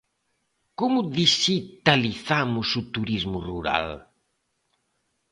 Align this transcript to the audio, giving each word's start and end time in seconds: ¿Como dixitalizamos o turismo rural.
¿Como 0.79 0.99
dixitalizamos 1.19 2.69
o 2.79 2.83
turismo 2.95 3.37
rural. 3.49 3.87